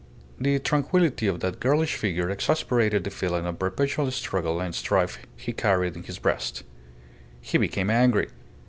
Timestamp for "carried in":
5.53-6.01